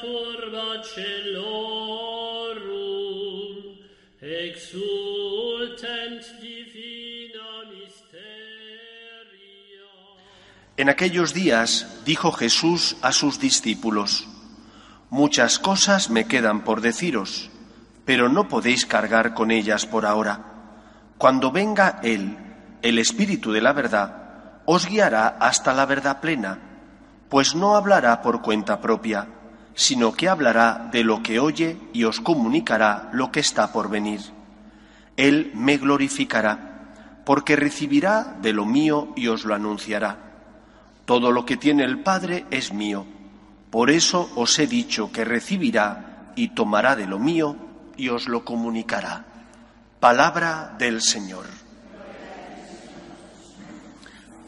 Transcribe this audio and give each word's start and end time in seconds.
Turba 0.00 0.82
celorum. 0.82 1.62
En 10.76 10.88
aquellos 10.88 11.32
días 11.32 12.02
dijo 12.04 12.32
Jesús 12.32 12.96
a 13.00 13.12
sus 13.12 13.38
discípulos, 13.38 14.26
Muchas 15.10 15.60
cosas 15.60 16.10
me 16.10 16.26
quedan 16.26 16.64
por 16.64 16.80
deciros, 16.80 17.50
pero 18.04 18.28
no 18.28 18.48
podéis 18.48 18.84
cargar 18.84 19.32
con 19.34 19.52
ellas 19.52 19.86
por 19.86 20.06
ahora. 20.06 20.40
Cuando 21.18 21.52
venga 21.52 22.00
Él, 22.02 22.36
el 22.82 22.98
Espíritu 22.98 23.52
de 23.52 23.60
la 23.60 23.72
verdad, 23.72 24.21
os 24.64 24.86
guiará 24.86 25.36
hasta 25.40 25.72
la 25.72 25.86
verdad 25.86 26.20
plena, 26.20 26.58
pues 27.28 27.54
no 27.54 27.76
hablará 27.76 28.22
por 28.22 28.42
cuenta 28.42 28.80
propia, 28.80 29.28
sino 29.74 30.12
que 30.12 30.28
hablará 30.28 30.88
de 30.92 31.04
lo 31.04 31.22
que 31.22 31.40
oye 31.40 31.78
y 31.92 32.04
os 32.04 32.20
comunicará 32.20 33.08
lo 33.12 33.32
que 33.32 33.40
está 33.40 33.72
por 33.72 33.88
venir. 33.88 34.20
Él 35.16 35.50
me 35.54 35.76
glorificará, 35.78 37.22
porque 37.24 37.56
recibirá 37.56 38.36
de 38.40 38.52
lo 38.52 38.64
mío 38.64 39.12
y 39.16 39.28
os 39.28 39.44
lo 39.44 39.54
anunciará. 39.54 40.18
Todo 41.04 41.32
lo 41.32 41.44
que 41.44 41.56
tiene 41.56 41.84
el 41.84 42.00
Padre 42.00 42.46
es 42.50 42.72
mío. 42.72 43.06
Por 43.70 43.90
eso 43.90 44.30
os 44.36 44.58
he 44.58 44.66
dicho 44.66 45.10
que 45.10 45.24
recibirá 45.24 46.32
y 46.36 46.48
tomará 46.48 46.96
de 46.96 47.06
lo 47.06 47.18
mío 47.18 47.56
y 47.96 48.08
os 48.08 48.28
lo 48.28 48.44
comunicará. 48.44 49.24
Palabra 50.00 50.74
del 50.78 51.00
Señor. 51.00 51.46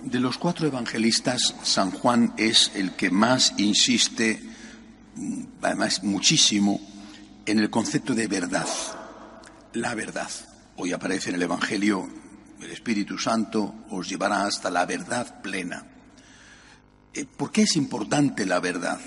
De 0.04 0.20
los 0.20 0.36
cuatro 0.36 0.66
evangelistas, 0.66 1.54
San 1.62 1.90
Juan 1.90 2.34
es 2.36 2.72
el 2.74 2.92
que 2.92 3.10
más 3.10 3.54
insiste, 3.56 4.38
además 5.62 6.04
muchísimo, 6.04 6.78
en 7.46 7.58
el 7.58 7.70
concepto 7.70 8.14
de 8.14 8.26
verdad, 8.26 8.66
la 9.72 9.94
verdad. 9.94 10.28
Hoy 10.76 10.92
aparece 10.92 11.30
en 11.30 11.36
el 11.36 11.42
Evangelio, 11.42 12.06
el 12.60 12.70
Espíritu 12.70 13.16
Santo 13.16 13.86
os 13.88 14.06
llevará 14.06 14.44
hasta 14.44 14.70
la 14.70 14.84
verdad 14.84 15.40
plena. 15.40 15.86
Eh, 17.14 17.24
¿Por 17.24 17.50
qué 17.50 17.62
es 17.62 17.74
importante 17.74 18.44
la 18.44 18.60
verdad? 18.60 19.00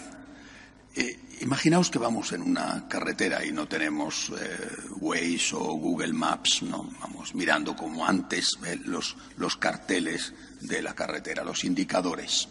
Eh, 0.96 1.20
imaginaos 1.42 1.90
que 1.90 2.00
vamos 2.00 2.32
en 2.34 2.42
una 2.42 2.88
carretera 2.88 3.46
y 3.46 3.52
no 3.52 3.68
tenemos 3.68 4.32
eh, 4.40 4.68
Waze 5.00 5.56
o 5.56 5.74
Google 5.74 6.14
Maps, 6.14 6.64
no 6.64 6.90
vamos 7.00 7.36
mirando 7.36 7.76
como 7.76 8.06
antes 8.06 8.58
eh, 8.66 8.80
los, 8.86 9.16
los, 9.38 9.58
carteles 9.58 10.34
de 10.62 10.82
la 10.82 10.94
carretera, 10.94 11.44
los 11.44 11.64
indicadores. 11.64 12.48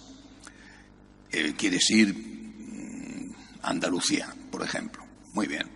quieres 1.57 1.91
ir 1.91 2.15
mm, 2.15 3.35
Andalucía, 3.63 4.35
por 4.51 4.63
ejemplo. 4.63 5.05
Muy 5.33 5.47
bien. 5.47 5.69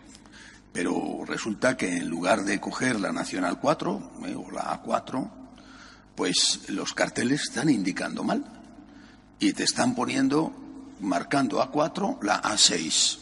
Pero 0.73 1.25
resulta 1.27 1.77
que 1.77 1.97
en 1.97 2.09
lugar 2.09 2.45
de 2.45 2.61
coger 2.61 3.01
la 3.01 3.13
Nacional 3.13 3.59
4 3.61 4.13
o 4.37 4.51
la 4.53 4.83
A4, 4.83 5.31
pues 6.15 6.61
los 6.69 6.95
carteles 6.95 7.43
están 7.43 7.69
indicando 7.69 8.23
mal 8.23 8.45
y 9.41 9.53
te 9.53 9.65
están 9.65 9.95
poniendo 9.95 10.70
marcando 11.01 11.61
A4 11.61 12.23
la 12.23 12.43
A6. 12.43 13.19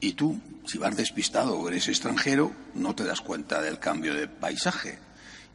Y 0.00 0.12
tú, 0.14 0.40
si 0.66 0.78
vas 0.78 0.96
despistado 0.96 1.58
o 1.58 1.68
eres 1.68 1.88
extranjero, 1.88 2.52
no 2.74 2.94
te 2.94 3.04
das 3.04 3.20
cuenta 3.20 3.60
del 3.60 3.78
cambio 3.78 4.14
de 4.14 4.28
paisaje. 4.28 4.98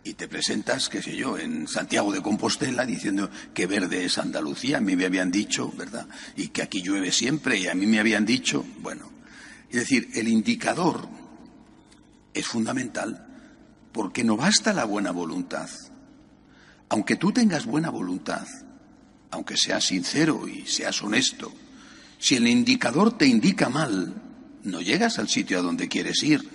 Y 0.03 0.13
te 0.13 0.27
presentas, 0.27 0.87
qué 0.87 1.01
sé 1.01 1.15
yo, 1.15 1.37
en 1.37 1.67
Santiago 1.67 2.13
de 2.13 2.21
Compostela 2.21 2.85
diciendo 2.85 3.29
que 3.53 3.67
verde 3.67 4.05
es 4.05 4.17
Andalucía, 4.17 4.77
a 4.77 4.81
mí 4.81 4.95
me 4.95 5.05
habían 5.05 5.31
dicho, 5.31 5.73
¿verdad? 5.75 6.07
Y 6.37 6.47
que 6.47 6.61
aquí 6.61 6.81
llueve 6.81 7.11
siempre 7.11 7.57
y 7.57 7.67
a 7.67 7.75
mí 7.75 7.85
me 7.85 7.99
habían 7.99 8.25
dicho, 8.25 8.65
bueno. 8.79 9.11
Es 9.69 9.81
decir, 9.81 10.09
el 10.13 10.29
indicador 10.29 11.09
es 12.33 12.47
fundamental 12.47 13.27
porque 13.91 14.23
no 14.23 14.37
basta 14.37 14.71
la 14.71 14.85
buena 14.85 15.11
voluntad. 15.11 15.69
Aunque 16.89 17.17
tú 17.17 17.33
tengas 17.33 17.65
buena 17.65 17.89
voluntad, 17.89 18.47
aunque 19.31 19.57
seas 19.57 19.85
sincero 19.85 20.47
y 20.47 20.65
seas 20.65 21.01
honesto, 21.01 21.51
si 22.19 22.35
el 22.35 22.47
indicador 22.47 23.17
te 23.17 23.27
indica 23.27 23.69
mal, 23.69 24.15
no 24.63 24.81
llegas 24.81 25.19
al 25.19 25.29
sitio 25.29 25.59
a 25.59 25.61
donde 25.61 25.87
quieres 25.87 26.23
ir. 26.23 26.49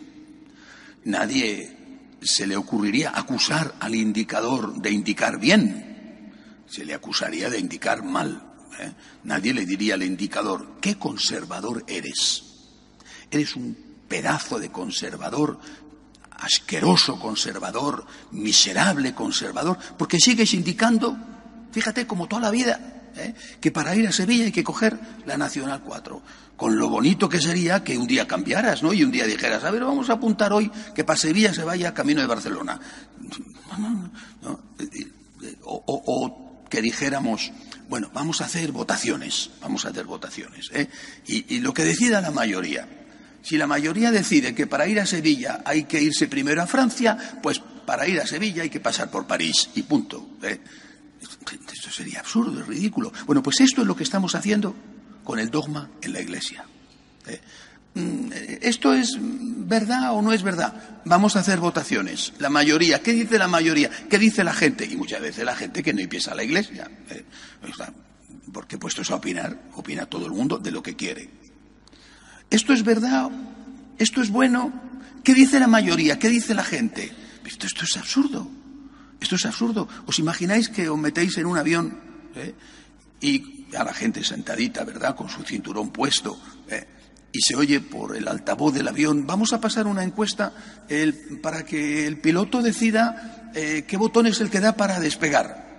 Nadie 1.05 1.77
se 2.21 2.47
le 2.47 2.57
ocurriría 2.57 3.13
acusar 3.15 3.75
al 3.81 3.95
indicador 3.95 4.81
de 4.81 4.91
indicar 4.91 5.39
bien, 5.39 6.33
se 6.69 6.85
le 6.85 6.95
acusaría 6.95 7.51
de 7.51 7.59
indicar 7.59 8.03
mal. 8.03 8.55
¿eh? 8.79 8.93
Nadie 9.25 9.53
le 9.53 9.67
diría 9.67 9.95
al 9.95 10.03
indicador, 10.03 10.79
¿qué 10.81 10.99
conservador 10.99 11.85
eres? 11.87 12.45
Eres 13.31 13.57
un 13.57 13.77
pedazo 14.09 14.59
de 14.59 14.71
conservador, 14.71 15.59
asqueroso 16.31 17.19
conservador, 17.19 18.05
miserable 18.33 19.15
conservador, 19.15 19.79
porque 19.97 20.19
sigues 20.21 20.55
indicando 20.55 21.17
Fíjate, 21.73 22.07
como 22.07 22.29
toda 22.29 22.43
la 22.43 22.51
vida, 22.51 23.03
¿eh? 23.17 23.35
que 23.61 23.71
para 23.71 23.95
ir 23.97 24.07
a 24.07 24.13
Sevilla 24.13 24.45
hay 24.45 24.53
que 24.53 24.65
coger 24.65 24.99
la 25.27 25.37
Nacional 25.37 25.83
4. 25.83 26.23
Con 26.57 26.79
lo 26.79 26.89
bonito 26.89 27.29
que 27.29 27.41
sería 27.41 27.83
que 27.83 27.99
un 27.99 28.07
día 28.07 28.27
cambiaras, 28.27 28.83
¿no? 28.83 28.93
Y 28.93 29.03
un 29.03 29.11
día 29.11 29.27
dijeras, 29.27 29.65
a 29.65 29.71
ver, 29.71 29.85
vamos 29.85 30.11
a 30.11 30.15
apuntar 30.15 30.53
hoy 30.53 30.71
que 30.95 31.03
para 31.03 31.19
Sevilla 31.19 31.53
se 31.53 31.65
vaya 31.65 31.95
camino 31.95 32.21
de 32.21 32.27
Barcelona. 32.27 32.81
O, 35.65 35.83
o, 35.87 36.67
que 36.69 36.81
dijéramos, 36.81 37.53
bueno, 37.89 38.11
vamos 38.15 38.41
a 38.41 38.47
hacer 38.47 38.73
votaciones, 38.73 39.51
vamos 39.61 39.85
a 39.85 39.89
hacer 39.89 40.05
votaciones. 40.05 40.71
¿eh? 40.73 40.89
Y, 41.27 41.61
lo 41.61 41.75
que 41.75 41.85
decida 41.85 42.21
la 42.21 42.31
mayoría. 42.31 42.89
Si 43.43 43.59
la 43.59 43.67
mayoría 43.67 44.11
decide 44.11 44.55
que 44.55 44.67
para 44.67 44.87
ir 44.87 45.01
a 45.01 45.07
Sevilla 45.07 45.63
hay 45.65 45.85
que 45.85 46.01
irse 46.01 46.29
primero 46.29 46.63
a 46.63 46.67
Francia, 46.67 47.19
pues 47.43 47.59
para 47.59 48.07
ir 48.07 48.21
a 48.21 48.27
Sevilla 48.27 48.63
hay 48.63 48.71
que 48.71 48.81
pasar 48.81 49.11
por 49.11 49.27
París 49.27 49.69
y 49.75 49.83
punto. 49.83 50.39
¿eh? 50.43 50.61
Esto 51.83 51.91
sería 51.91 52.21
absurdo, 52.21 52.61
es 52.61 52.67
ridículo. 52.69 53.13
Bueno, 53.27 53.43
pues 53.43 53.61
esto 53.61 53.81
es 53.81 53.89
lo 53.89 53.97
que 53.97 54.05
estamos 54.05 54.37
haciendo 54.37 54.73
con 55.25 55.41
el 55.41 55.51
dogma 55.51 55.91
en 56.01 56.13
la 56.13 56.21
Iglesia. 56.21 56.65
¿Eh? 57.27 57.41
Mm, 57.95 58.31
¿Esto 58.61 58.95
es 58.95 59.17
verdad 59.19 60.13
o 60.13 60.23
no 60.23 60.33
es 60.33 60.45
verdad? 60.45 61.01
Vamos 61.05 61.35
a 61.35 61.41
hacer 61.41 61.59
votaciones. 61.59 62.35
La 62.39 62.51
mayoría, 62.51 63.03
¿qué 63.03 63.13
dice 63.13 63.37
la 63.37 63.49
mayoría? 63.49 63.91
¿Qué 64.09 64.17
dice 64.17 64.45
la 64.45 64.53
gente? 64.53 64.87
Y 64.89 64.95
muchas 64.95 65.21
veces 65.21 65.45
la 65.45 65.57
gente 65.57 65.83
que 65.83 65.93
no 65.93 66.01
empieza 66.01 66.37
la 66.37 66.45
Iglesia. 66.45 66.89
¿eh? 67.11 67.25
Porque 68.53 68.79
puestos 68.79 69.11
a 69.11 69.17
opinar, 69.17 69.59
opina 69.75 70.07
todo 70.07 70.27
el 70.27 70.33
mundo 70.33 70.59
de 70.59 70.71
lo 70.71 70.85
que 70.85 70.95
quiere. 70.95 71.31
¿Esto 72.49 72.73
es 72.73 72.85
verdad? 72.85 73.29
¿Esto 73.99 74.23
es 74.23 74.31
bueno? 74.31 74.73
¿Qué 75.25 75.35
dice 75.35 75.59
la 75.59 75.67
mayoría? 75.67 76.17
¿Qué 76.21 76.29
dice 76.29 76.55
la 76.55 76.63
gente? 76.63 77.13
Esto, 77.45 77.67
esto 77.67 77.85
es 77.85 77.97
absurdo. 77.97 78.62
Esto 79.23 79.37
es 79.37 79.47
absurdo. 79.47 79.87
¿Os 80.07 80.19
imagináis 80.19 80.69
que 80.69 80.91
os 80.91 80.99
metéis 80.99 81.39
en 81.39 81.47
un 81.47 81.57
avión 81.57 81.95
eh, 82.35 82.55
y 83.23 83.71
a 83.77 83.85
la 83.85 83.95
gente 83.95 84.25
sentadita, 84.25 84.83
¿verdad?, 84.83 85.15
con 85.15 85.29
su 85.31 85.45
cinturón 85.45 85.91
puesto, 85.95 86.37
eh, 86.69 86.85
y 87.31 87.41
se 87.41 87.55
oye 87.55 87.81
por 87.81 88.17
el 88.17 88.27
altavoz 88.27 88.75
del 88.75 88.89
avión, 88.89 89.25
vamos 89.25 89.53
a 89.53 89.61
pasar 89.61 89.87
una 89.87 90.03
encuesta 90.03 90.53
para 91.41 91.65
que 91.65 92.07
el 92.07 92.19
piloto 92.19 92.61
decida 92.61 93.51
eh, 93.55 93.85
qué 93.87 93.97
botón 93.97 94.27
es 94.27 94.41
el 94.43 94.51
que 94.51 94.61
da 94.61 94.77
para 94.77 95.01
despegar. 95.01 95.71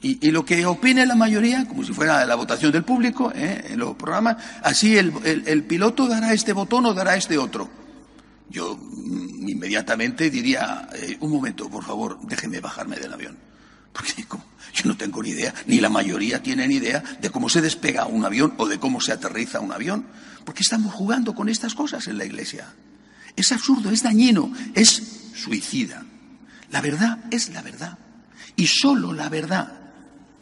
Y, 0.00 0.30
lo 0.30 0.46
que 0.46 0.64
opine 0.64 1.04
la 1.04 1.14
mayoría, 1.14 1.68
como 1.68 1.84
si 1.84 1.92
fuera 1.92 2.24
la 2.24 2.34
votación 2.34 2.72
del 2.72 2.84
público, 2.84 3.30
en 3.34 3.78
los 3.78 3.94
programas, 3.96 4.42
así 4.62 4.96
el, 4.96 5.12
el 5.22 5.64
piloto 5.64 6.08
dará 6.08 6.32
este 6.32 6.54
botón 6.54 6.86
o 6.86 6.94
dará 6.94 7.14
este 7.14 7.36
otro. 7.36 7.68
Yo 8.48 8.78
inmediatamente 9.50 10.30
diría, 10.30 10.88
eh, 10.94 11.16
un 11.20 11.30
momento, 11.30 11.68
por 11.68 11.84
favor, 11.84 12.18
déjeme 12.22 12.60
bajarme 12.60 12.96
del 12.96 13.12
avión. 13.12 13.36
Porque 13.92 14.12
yo 14.74 14.84
no 14.84 14.96
tengo 14.96 15.22
ni 15.22 15.30
idea, 15.30 15.54
ni 15.66 15.80
la 15.80 15.88
mayoría 15.88 16.42
tiene 16.42 16.66
ni 16.68 16.76
idea 16.76 17.02
de 17.20 17.30
cómo 17.30 17.48
se 17.48 17.60
despega 17.60 18.06
un 18.06 18.24
avión 18.24 18.54
o 18.58 18.66
de 18.66 18.78
cómo 18.78 19.00
se 19.00 19.12
aterriza 19.12 19.60
un 19.60 19.72
avión. 19.72 20.06
Porque 20.44 20.62
estamos 20.62 20.94
jugando 20.94 21.34
con 21.34 21.48
estas 21.48 21.74
cosas 21.74 22.06
en 22.06 22.18
la 22.18 22.24
Iglesia. 22.24 22.72
Es 23.36 23.52
absurdo, 23.52 23.90
es 23.90 24.02
dañino, 24.02 24.52
es 24.74 25.02
suicida. 25.34 26.04
La 26.70 26.80
verdad 26.80 27.18
es 27.30 27.50
la 27.50 27.62
verdad. 27.62 27.98
Y 28.56 28.66
solo 28.66 29.12
la 29.12 29.28
verdad 29.28 29.87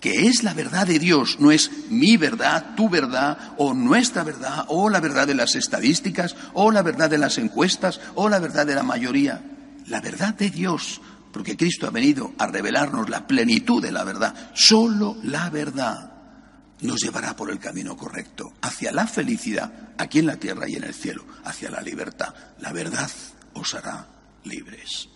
que 0.07 0.29
es 0.29 0.45
la 0.45 0.55
verdad 0.55 0.87
de 0.87 1.01
Dios, 1.01 1.39
no 1.41 1.51
es 1.51 1.69
mi 1.91 2.17
verdad, 2.17 2.77
tu 2.77 2.89
verdad, 2.89 3.55
o 3.59 3.75
nuestra 3.75 4.23
verdad, 4.23 4.65
o 4.69 4.89
la 4.89 5.01
verdad 5.01 5.27
de 5.27 5.35
las 5.35 5.57
estadísticas, 5.57 6.37
o 6.53 6.71
la 6.71 6.83
verdad 6.83 7.11
de 7.11 7.19
las 7.19 7.39
encuestas, 7.39 8.01
o 8.15 8.29
la 8.29 8.39
verdad 8.39 8.65
de 8.65 8.77
la 8.77 8.85
mayoría. 8.85 9.43
La 9.89 10.01
verdad 10.01 10.33
de 10.33 10.51
Dios, 10.51 11.01
porque 11.33 11.57
Cristo 11.57 11.89
ha 11.89 11.91
venido 11.91 12.33
a 12.39 12.47
revelarnos 12.47 13.11
la 13.11 13.27
plenitud 13.27 13.83
de 13.83 13.91
la 13.91 14.05
verdad. 14.05 14.53
Solo 14.55 15.17
la 15.25 15.51
verdad 15.51 16.13
nos 16.83 17.03
llevará 17.03 17.35
por 17.35 17.51
el 17.51 17.59
camino 17.59 17.97
correcto, 17.97 18.53
hacia 18.63 18.93
la 18.93 19.09
felicidad, 19.09 19.73
aquí 19.99 20.21
en 20.21 20.27
la 20.27 20.37
tierra 20.37 20.69
y 20.69 20.77
en 20.77 20.85
el 20.85 20.95
cielo, 20.95 21.25
hacia 21.43 21.69
la 21.69 21.81
libertad. 21.81 22.33
La 22.61 22.73
verdad 22.73 23.11
os 23.55 23.75
hará 23.75 24.07
libres. 24.45 25.09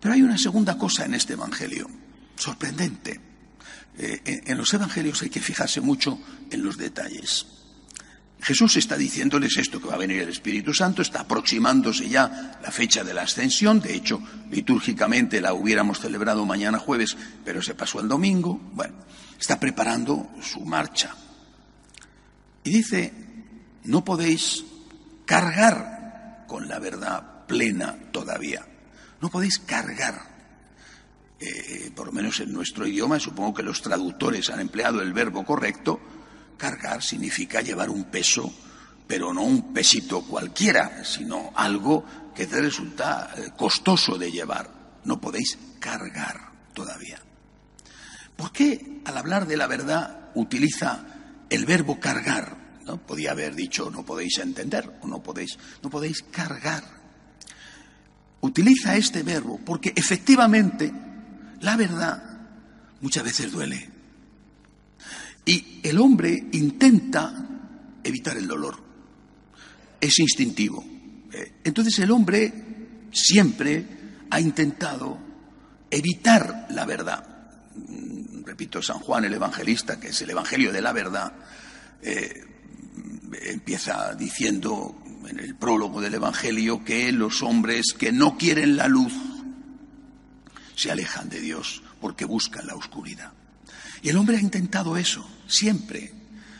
Pero 0.00 0.14
hay 0.14 0.22
una 0.22 0.38
segunda 0.38 0.78
cosa 0.78 1.04
en 1.04 1.12
este 1.12 1.34
Evangelio 1.34 1.90
sorprendente. 2.36 3.28
Eh, 3.98 4.42
en 4.46 4.56
los 4.56 4.72
evangelios 4.72 5.22
hay 5.22 5.30
que 5.30 5.40
fijarse 5.40 5.80
mucho 5.80 6.18
en 6.50 6.62
los 6.62 6.76
detalles. 6.76 7.46
Jesús 8.42 8.76
está 8.76 8.96
diciéndoles 8.96 9.56
esto, 9.58 9.80
que 9.80 9.88
va 9.88 9.94
a 9.94 9.98
venir 9.98 10.22
el 10.22 10.28
Espíritu 10.30 10.72
Santo, 10.72 11.02
está 11.02 11.20
aproximándose 11.20 12.08
ya 12.08 12.58
la 12.62 12.70
fecha 12.70 13.04
de 13.04 13.12
la 13.12 13.22
ascensión, 13.22 13.80
de 13.80 13.94
hecho, 13.94 14.22
litúrgicamente 14.50 15.40
la 15.40 15.52
hubiéramos 15.52 16.00
celebrado 16.00 16.46
mañana 16.46 16.78
jueves, 16.78 17.16
pero 17.44 17.60
se 17.60 17.74
pasó 17.74 18.00
el 18.00 18.08
domingo, 18.08 18.58
bueno, 18.72 18.94
está 19.38 19.60
preparando 19.60 20.30
su 20.40 20.60
marcha. 20.60 21.14
Y 22.64 22.70
dice, 22.70 23.12
no 23.84 24.04
podéis 24.04 24.64
cargar 25.26 26.44
con 26.46 26.66
la 26.66 26.78
verdad 26.78 27.46
plena 27.46 27.96
todavía, 28.10 28.66
no 29.20 29.28
podéis 29.28 29.58
cargar. 29.58 30.29
Eh, 31.40 31.90
por 31.94 32.06
lo 32.06 32.12
menos 32.12 32.38
en 32.40 32.52
nuestro 32.52 32.86
idioma, 32.86 33.18
supongo 33.18 33.54
que 33.54 33.62
los 33.62 33.80
traductores 33.80 34.50
han 34.50 34.60
empleado 34.60 35.00
el 35.00 35.14
verbo 35.14 35.42
correcto, 35.44 35.98
Cargar 36.58 37.02
significa 37.02 37.62
llevar 37.62 37.88
un 37.88 38.04
peso, 38.04 38.52
pero 39.06 39.32
no 39.32 39.42
un 39.42 39.72
pesito 39.72 40.20
cualquiera, 40.22 41.02
sino 41.02 41.50
algo 41.54 42.04
que 42.34 42.46
te 42.46 42.60
resulta 42.60 43.32
eh, 43.34 43.52
costoso 43.56 44.18
de 44.18 44.30
llevar. 44.30 45.00
No 45.04 45.18
podéis 45.18 45.58
cargar 45.78 46.52
todavía. 46.74 47.18
¿Por 48.36 48.52
qué 48.52 49.00
al 49.06 49.16
hablar 49.16 49.46
de 49.46 49.56
la 49.56 49.66
verdad 49.66 50.30
utiliza 50.34 51.06
el 51.48 51.64
verbo 51.64 51.98
cargar? 51.98 52.60
Podía 53.06 53.30
haber 53.30 53.54
dicho 53.54 53.90
no 53.90 54.04
podéis 54.04 54.38
entender 54.38 54.98
o 55.00 55.06
no 55.06 55.22
podéis, 55.22 55.58
no 55.82 55.88
podéis 55.88 56.22
cargar. 56.24 56.84
Utiliza 58.42 58.96
este 58.96 59.22
verbo 59.22 59.58
porque 59.64 59.92
efectivamente 59.96 60.92
la 61.60 61.76
verdad 61.76 62.22
muchas 63.00 63.24
veces 63.24 63.52
duele. 63.52 63.88
Y 65.44 65.80
el 65.82 65.98
hombre 65.98 66.48
intenta 66.52 67.46
evitar 68.04 68.36
el 68.36 68.46
dolor. 68.46 68.78
Es 70.00 70.18
instintivo. 70.18 70.84
Eh, 71.32 71.52
entonces 71.64 71.98
el 71.98 72.10
hombre 72.10 72.52
siempre 73.12 73.84
ha 74.30 74.40
intentado 74.40 75.18
evitar 75.90 76.66
la 76.70 76.84
verdad. 76.86 77.26
Mm, 77.74 78.44
repito, 78.44 78.82
San 78.82 78.98
Juan 78.98 79.24
el 79.24 79.34
Evangelista, 79.34 79.98
que 79.98 80.08
es 80.08 80.22
el 80.22 80.30
Evangelio 80.30 80.72
de 80.72 80.82
la 80.82 80.92
verdad, 80.92 81.32
eh, 82.02 82.44
empieza 83.42 84.14
diciendo 84.14 85.02
en 85.28 85.38
el 85.38 85.54
prólogo 85.54 86.00
del 86.00 86.14
Evangelio 86.14 86.84
que 86.84 87.12
los 87.12 87.42
hombres 87.42 87.92
que 87.98 88.12
no 88.12 88.36
quieren 88.36 88.76
la 88.76 88.88
luz 88.88 89.12
se 90.80 90.90
alejan 90.90 91.28
de 91.28 91.40
Dios 91.40 91.82
porque 92.00 92.24
buscan 92.24 92.66
la 92.66 92.74
oscuridad. 92.74 93.32
Y 94.00 94.08
el 94.08 94.16
hombre 94.16 94.38
ha 94.38 94.40
intentado 94.40 94.96
eso, 94.96 95.28
siempre. 95.46 96.10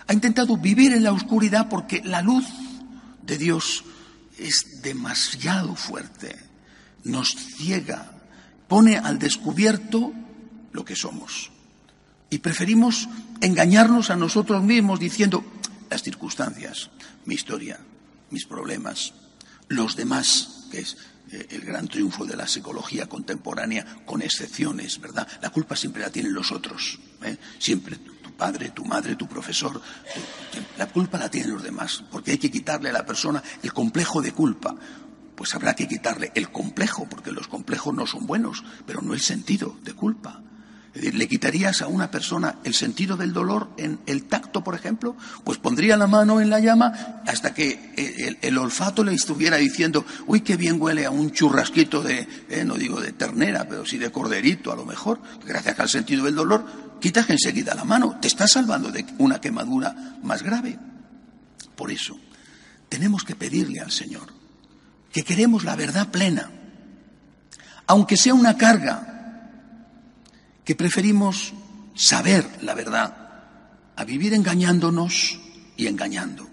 Ha 0.07 0.13
intentado 0.13 0.59
vivir 0.59 0.93
en 0.93 1.05
la 1.05 1.13
oscuridad 1.13 1.71
porque 1.71 2.03
la 2.05 2.21
luz 2.21 2.45
de 3.23 3.39
Dios 3.39 3.83
es 4.37 4.83
demasiado 4.83 5.75
fuerte, 5.75 6.37
nos 7.05 7.31
ciega, 7.31 8.13
pone 8.69 8.99
al 8.99 9.19
descubierto 9.19 10.13
lo 10.73 10.85
que 10.85 10.97
somos. 10.97 11.51
Y 12.29 12.41
preferimos 12.41 13.09
engañarnos 13.41 14.11
a 14.11 14.17
nosotros 14.17 14.63
mismos 14.63 15.01
diciendo 15.01 15.43
las 15.89 16.03
circunstancias, 16.03 16.91
mi 17.25 17.37
historia, 17.37 17.81
mis 18.29 18.45
problemas, 18.45 19.15
los 19.69 19.97
demás, 19.97 20.60
que 20.71 20.81
es 20.81 20.97
eh, 21.33 21.47
el 21.51 21.61
gran 21.61 21.87
triunfo 21.87 22.25
de 22.25 22.37
la 22.37 22.49
psicología 22.49 23.07
contemporánea, 23.07 23.85
con 24.07 24.23
excepciones, 24.23 25.01
¿verdad? 25.01 25.29
La 25.43 25.51
culpa 25.51 25.77
siempre 25.77 26.03
la 26.03 26.11
tienen 26.11 26.33
los 26.33 26.53
otros, 26.53 26.99
¿eh? 27.23 27.37
siempre 27.59 27.97
tu 27.97 28.33
padre, 28.33 28.71
tu 28.71 28.85
madre, 28.85 29.17
tu 29.17 29.29
profesor. 29.29 29.81
la 30.79 30.87
culpa 30.87 31.19
la 31.19 31.31
tienen 31.31 31.53
los 31.53 31.63
demás, 31.63 32.03
porque 32.11 32.33
hay 32.33 32.39
que 32.39 32.51
quitarle 32.51 32.89
a 32.89 32.93
la 32.95 33.05
persona 33.05 33.43
el 33.63 33.73
complejo 33.73 34.23
de 34.23 34.33
culpa. 34.33 34.75
Pues 35.35 35.55
habrá 35.55 35.75
que 35.75 35.89
quitarle 35.89 36.33
el 36.35 36.51
complejo, 36.51 37.07
porque 37.09 37.33
los 37.33 37.49
complejos 37.49 37.95
no 37.95 38.07
son 38.07 38.27
buenos, 38.27 38.63
pero 38.87 39.01
no 39.01 39.15
el 39.15 39.21
sentido 39.21 39.79
de 39.83 39.95
culpa. 39.95 40.43
Es 40.93 41.03
decir, 41.03 41.15
¿le 41.15 41.29
quitarías 41.29 41.83
a 41.83 41.87
una 41.87 42.11
persona 42.11 42.57
el 42.65 42.75
sentido 42.75 43.17
del 43.17 43.33
dolor 43.33 43.71
en 43.77 44.01
el 44.07 44.25
tacto, 44.25 44.65
por 44.65 44.75
ejemplo? 44.75 45.17
Pues 45.45 45.59
pondría 45.59 45.97
la 45.97 46.09
mano 46.09 46.41
en 46.41 46.51
la 46.51 46.59
llama 46.59 47.20
hasta 47.31 47.55
que 47.55 48.37
el, 48.43 48.59
olfato 48.59 49.05
le 49.05 49.15
estuviera 49.15 49.57
diciendo, 49.57 50.05
uy, 50.27 50.41
qué 50.41 50.57
bien 50.57 50.83
huele 50.83 51.07
a 51.07 51.11
un 51.11 51.31
churrasquito 51.31 52.03
de, 52.03 52.27
eh, 52.49 52.65
no 52.65 52.75
digo 52.75 53.01
de 53.01 53.13
ternera, 53.13 53.69
pero 53.69 53.87
sí 53.87 53.99
de 53.99 54.11
corderito 54.11 54.73
a 54.73 54.77
lo 54.77 54.85
mejor, 54.85 55.21
gracias 55.47 55.79
al 55.79 55.89
sentido 55.89 56.25
del 56.25 56.35
dolor, 56.35 56.99
quitas 57.01 57.31
enseguida 57.31 57.77
la 57.77 57.85
mano, 57.85 58.19
te 58.21 58.27
estás 58.27 58.51
salvando 58.51 58.91
de 58.91 59.07
una 59.19 59.41
quemadura 59.41 60.19
más 60.25 60.43
grave. 60.43 60.77
Por 61.77 61.93
eso, 61.93 62.19
tenemos 62.89 63.23
que 63.23 63.37
pedirle 63.37 63.79
al 63.79 63.93
Señor 63.93 64.33
que 65.13 65.23
queremos 65.23 65.63
la 65.63 65.77
verdad 65.77 66.09
plena, 66.09 66.51
aunque 67.87 68.17
sea 68.17 68.35
una 68.35 68.57
carga, 68.57 69.07
que 70.65 70.75
preferimos 70.75 71.53
saber 71.95 72.45
la 72.63 72.75
verdad 72.75 73.17
a 73.95 74.05
vivir 74.05 74.35
engañándonos 74.35 75.39
y 75.77 75.87
engañando. 75.87 76.50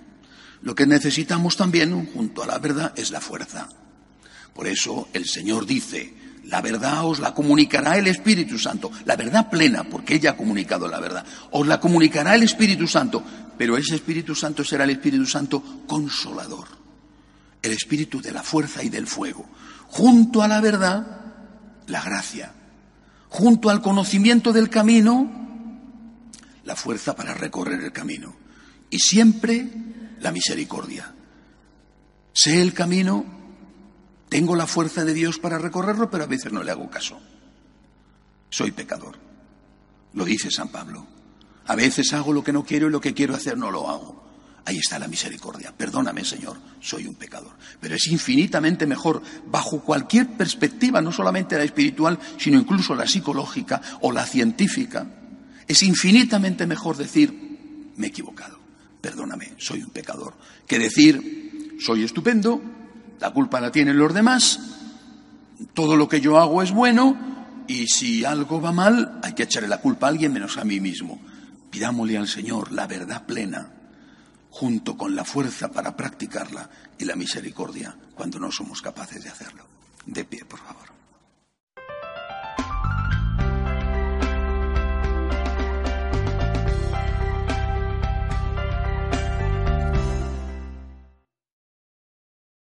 Lo 0.67 0.75
que 0.75 0.85
necesitamos 0.85 1.55
también, 1.55 2.07
junto 2.07 2.43
a 2.43 2.45
la 2.45 2.59
verdad, 2.59 2.91
es 2.97 3.09
la 3.09 3.21
fuerza. 3.21 3.69
Por 4.53 4.67
eso 4.67 5.07
el 5.13 5.25
Señor 5.25 5.65
dice, 5.65 6.13
la 6.43 6.59
verdad 6.59 7.05
os 7.05 7.19
la 7.19 7.33
comunicará 7.33 7.97
el 7.97 8.07
Espíritu 8.07 8.59
Santo, 8.59 8.91
la 9.05 9.15
verdad 9.15 9.49
plena, 9.49 9.85
porque 9.85 10.15
ella 10.15 10.31
ha 10.31 10.35
comunicado 10.35 10.89
la 10.89 10.99
verdad. 10.99 11.25
Os 11.51 11.65
la 11.65 11.79
comunicará 11.79 12.35
el 12.35 12.43
Espíritu 12.43 12.85
Santo, 12.85 13.23
pero 13.57 13.77
ese 13.77 13.95
Espíritu 13.95 14.35
Santo 14.35 14.65
será 14.65 14.83
el 14.83 14.89
Espíritu 14.89 15.25
Santo 15.25 15.63
consolador, 15.87 16.67
el 17.61 17.71
Espíritu 17.71 18.19
de 18.19 18.33
la 18.33 18.43
fuerza 18.43 18.83
y 18.83 18.89
del 18.89 19.07
fuego. 19.07 19.45
Junto 19.87 20.41
a 20.41 20.49
la 20.49 20.59
verdad, 20.59 21.21
la 21.87 22.01
gracia, 22.01 22.51
junto 23.29 23.69
al 23.69 23.81
conocimiento 23.81 24.51
del 24.51 24.69
camino, 24.69 25.31
la 26.65 26.75
fuerza 26.75 27.15
para 27.15 27.33
recorrer 27.33 27.81
el 27.81 27.93
camino 27.93 28.35
y 28.89 28.99
siempre 28.99 29.86
la 30.19 30.31
misericordia. 30.31 31.13
Sé 32.33 32.61
el 32.61 32.73
camino, 32.73 33.25
tengo 34.29 34.55
la 34.55 34.67
fuerza 34.67 35.05
de 35.05 35.13
Dios 35.13 35.39
para 35.39 35.57
recorrerlo, 35.57 36.09
pero 36.09 36.23
a 36.23 36.27
veces 36.27 36.51
no 36.51 36.63
le 36.63 36.71
hago 36.71 36.89
caso. 36.89 37.19
Soy 38.49 38.71
pecador. 38.71 39.17
Lo 40.13 40.25
dice 40.25 40.51
San 40.51 40.69
Pablo. 40.69 41.05
A 41.65 41.75
veces 41.75 42.13
hago 42.13 42.33
lo 42.33 42.43
que 42.43 42.53
no 42.53 42.63
quiero 42.63 42.87
y 42.87 42.91
lo 42.91 43.01
que 43.01 43.13
quiero 43.13 43.35
hacer 43.35 43.57
no 43.57 43.71
lo 43.71 43.89
hago. 43.89 44.27
Ahí 44.65 44.79
está 44.79 44.99
la 44.99 45.07
misericordia. 45.07 45.73
Perdóname, 45.75 46.25
Señor, 46.25 46.57
soy 46.81 47.07
un 47.07 47.15
pecador. 47.15 47.53
Pero 47.79 47.95
es 47.95 48.07
infinitamente 48.07 48.85
mejor, 48.85 49.21
bajo 49.45 49.81
cualquier 49.81 50.27
perspectiva, 50.35 51.01
no 51.01 51.11
solamente 51.11 51.57
la 51.57 51.63
espiritual, 51.63 52.19
sino 52.37 52.59
incluso 52.59 52.93
la 52.93 53.07
psicológica 53.07 53.81
o 54.01 54.11
la 54.11 54.25
científica, 54.25 55.07
es 55.67 55.83
infinitamente 55.83 56.65
mejor 56.65 56.97
decir, 56.97 57.93
me 57.95 58.07
he 58.07 58.09
equivocado, 58.09 58.59
perdóname, 59.07 59.53
soy 59.57 59.81
un 59.81 59.89
pecador, 59.89 60.33
que 60.67 60.77
decir, 60.77 61.77
soy 61.79 62.03
estupendo, 62.03 62.61
la 63.21 63.31
culpa 63.31 63.61
la 63.61 63.71
tienen 63.71 63.97
los 63.97 64.13
demás, 64.13 64.59
todo 65.73 65.95
lo 65.95 66.09
que 66.09 66.19
yo 66.19 66.37
hago 66.37 66.61
es 66.61 66.73
bueno, 66.73 67.63
y 67.69 67.87
si 67.87 68.25
algo 68.25 68.59
va 68.59 68.73
mal, 68.73 69.21
hay 69.23 69.31
que 69.31 69.43
echarle 69.43 69.69
la 69.69 69.79
culpa 69.79 70.07
a 70.07 70.09
alguien 70.09 70.33
menos 70.33 70.57
a 70.57 70.65
mí 70.65 70.81
mismo. 70.81 71.21
Pidámosle 71.71 72.17
al 72.17 72.27
Señor 72.27 72.73
la 72.73 72.85
verdad 72.85 73.25
plena 73.25 73.71
junto 74.49 74.97
con 74.97 75.15
la 75.15 75.23
fuerza 75.23 75.71
para 75.71 75.95
practicarla 75.95 76.69
y 76.97 77.05
la 77.05 77.15
misericordia 77.15 77.95
cuando 78.13 78.39
no 78.39 78.51
somos 78.51 78.81
capaces 78.81 79.23
de 79.23 79.29
hacerlo. 79.29 79.65
De 80.05 80.25
pie, 80.25 80.43
por 80.43 80.59
favor. 80.59 80.96